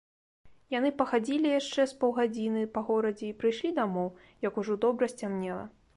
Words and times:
Яны 0.75 0.89
пахадзілі 1.01 1.51
яшчэ 1.59 1.85
з 1.91 1.99
паўгадзіны 2.03 2.63
па 2.77 2.85
горадзе 2.89 3.25
і 3.29 3.37
прыйшлі 3.45 3.75
дамоў, 3.81 4.09
як 4.47 4.53
ужо 4.63 4.81
добра 4.87 5.05
сцямнела. 5.17 5.65